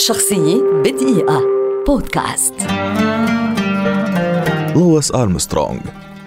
شخصية 0.00 0.62
بدقيقة. 0.84 1.42
بودكاست. 1.86 2.54
لويس 4.76 5.14
أرمسترونغ 5.14 5.78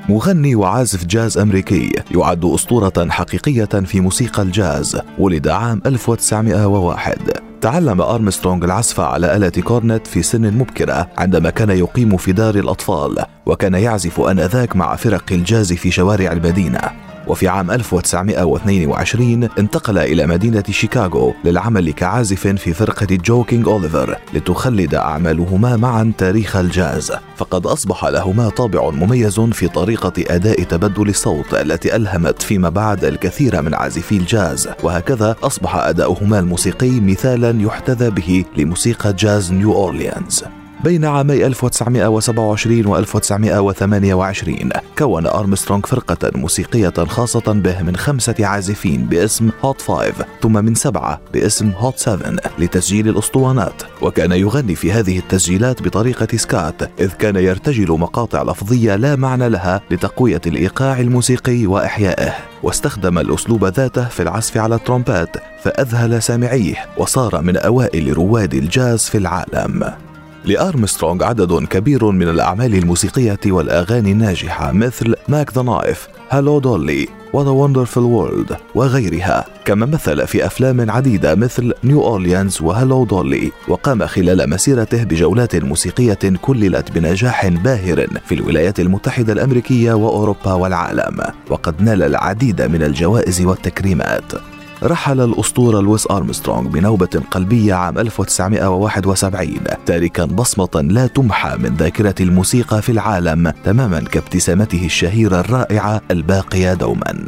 مغني 0.10 0.56
وعازف 0.56 1.06
جاز 1.06 1.38
أمريكي 1.38 1.92
يعد 2.12 2.46
أسطورة 2.46 3.10
حقيقية 3.10 3.66
في 3.66 4.00
موسيقى 4.00 4.42
الجاز 4.42 5.02
ولد 5.20 5.48
عام 5.48 5.82
1901 5.86 7.18
تعلم 7.62 8.02
أرمسترونغ 8.02 8.66
العزف 8.66 9.00
على 9.00 9.36
آلة 9.36 9.50
كورنت 9.50 10.08
في 10.08 10.24
سن 10.24 10.54
مبكرة 10.54 11.10
عندما 11.18 11.50
كان 11.50 11.70
يقيم 11.70 12.18
في 12.18 12.32
دار 12.32 12.56
الأطفال 12.56 13.26
وكان 13.46 13.74
يعزف 13.74 14.20
آنذاك 14.20 14.76
مع 14.76 14.96
فرق 14.96 15.26
الجاز 15.32 15.74
في 15.74 15.92
شوارع 15.92 16.32
المدينة. 16.32 17.13
وفي 17.28 17.48
عام 17.48 17.72
1922 17.72 19.50
انتقل 19.60 19.98
إلى 19.98 20.28
مدينة 20.28 20.64
شيكاغو 20.70 21.34
للعمل 21.46 21.92
كعازف 21.92 22.48
في 22.48 22.74
فرقة 22.74 23.08
جو 23.12 23.30
كينج 23.30 23.68
أوليفر 23.68 24.18
لتخلد 24.34 24.96
أعمالهما 24.96 25.78
معا 25.78 26.14
تاريخ 26.18 26.56
الجاز. 26.56 27.12
فقد 27.38 27.66
أصبح 27.66 28.06
لهما 28.06 28.50
طابع 28.50 28.90
مميز 28.90 29.40
في 29.40 29.68
طريقة 29.68 30.14
أداء 30.18 30.64
تبدل 30.64 31.10
الصوت 31.10 31.54
التي 31.54 31.96
ألهمت 31.96 32.42
فيما 32.42 32.70
بعد 32.70 33.06
الكثير 33.06 33.62
من 33.62 33.74
عازفي 33.74 34.18
الجاز. 34.18 34.70
وهكذا 34.84 35.36
أصبح 35.44 35.76
أداؤهما 35.76 36.40
الموسيقي 36.40 37.00
مثالا 37.00 37.62
يحتذى 37.62 38.10
به 38.10 38.46
لموسيقى 38.58 39.14
جاز 39.14 39.52
نيو 39.52 39.74
أورليانز 39.74 40.44
بين 40.84 41.06
عامي 41.06 41.46
1927 41.46 42.86
و 42.88 42.98
1928 42.98 44.70
كون 44.98 45.28
أرمسترونغ 45.28 45.82
فرقة 45.86 46.32
موسيقية 46.36 46.90
خاصة 46.90 47.54
به 47.54 47.82
من 47.82 47.96
خمسة 47.96 48.36
عازفين 48.40 49.06
باسم 49.06 49.50
Hot 49.62 49.82
Five 49.82 50.16
ثم 50.42 50.66
من 50.66 50.76
سبعة 50.76 51.22
باسم 51.34 51.72
Hot 51.78 51.98
Seven 51.98 52.38
لتسجيل 52.60 53.08
الأسطوانات. 53.08 53.84
وكان 54.02 54.32
يغني 54.32 54.76
في 54.76 54.92
هذه 54.92 55.20
التسجيلات 55.20 55.82
بطريقة 55.82 56.38
scat 56.38 56.82
إذ 57.00 57.12
كان 57.12 57.36
يرتجل 57.36 57.92
مقاطع 57.92 58.44
لفظية 58.44 58.96
لا 58.96 59.16
معنى 59.16 59.50
لها 59.50 59.82
لتقوية 59.92 60.42
الإيقاع 60.48 61.00
الموسيقي 61.00 61.66
وإحيائه. 61.66 62.34
واستخدم 62.64 63.20
الأسلوب 63.20 63.66
ذاته 63.66 64.06
في 64.06 64.24
العزف 64.24 64.58
على 64.58 64.76
الترومبات 64.76 65.38
فأذهل 65.64 66.22
سامعيه 66.22 66.76
وصار 66.98 67.42
من 67.42 67.58
أوائل 67.58 68.14
رواد 68.14 68.54
الجاز 68.54 69.02
في 69.02 69.18
العالم. 69.18 70.03
لأرمسترونغ 70.46 71.24
عدد 71.24 71.66
كبير 71.66 72.12
من 72.12 72.28
الأعمال 72.30 72.76
الموسيقية 72.76 73.40
والأغاني 73.46 74.12
الناجحة 74.12 74.72
مثل 74.72 75.16
Mack 75.28 75.54
the 75.54 75.62
Knife 75.62 76.08
Hello 76.30 76.60
Dolly 76.60 77.08
و 77.34 77.37
What 77.37 77.50
a 77.50 77.54
Wonderful 77.54 77.98
World 77.98 78.58
وغيرها. 78.76 79.46
كما 79.66 79.86
مثل 79.86 80.28
في 80.28 80.46
أفلام 80.46 80.92
عديدة 80.92 81.36
مثل 81.36 81.74
نيو 81.84 82.04
أورليانز 82.04 82.62
و 82.62 82.69
Hello 82.69 83.06
Dolly 83.06 83.52
وقام 83.68 84.06
خلال 84.06 84.50
مسيرته 84.50 85.04
بجولات 85.04 85.56
موسيقية 85.56 86.20
كللت 86.42 86.92
بنجاح 86.92 87.48
باهر 87.48 88.08
في 88.26 88.36
الولايات 88.36 88.80
المتحدة 88.80 89.34
الأمريكية 89.34 89.94
وأوروبا 89.94 90.54
والعالم. 90.54 91.22
وقد 91.50 91.82
نال 91.82 92.04
العديد 92.04 92.62
من 92.62 92.84
الجوائز 92.84 93.42
والتكريمات. 93.42 94.53
رحل 94.84 95.22
الأسطورة 95.22 95.82
لويس 95.82 96.12
أرمسترونغ 96.12 96.68
بنوبة 96.68 97.22
قلبية 97.32 97.74
عام 97.74 98.00
1971 98.00 99.60
تاركا 99.86 100.26
بصمة 100.26 100.82
لا 100.82 101.08
تمحى 101.08 101.58
من 101.58 101.76
ذاكرة 101.76 102.16
الموسيقى 102.20 102.82
في 102.82 102.92
العالم 102.92 103.54
تماما 103.64 104.00
كابتسامته 104.00 104.86
الشهيرة 104.86 105.40
الرائعة 105.40 106.02
الباقية 106.12 106.74
دوما. 106.74 107.28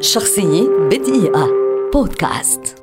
شخصية 0.00 0.68
بدقيقة. 0.90 1.48
بودكاست. 1.92 2.75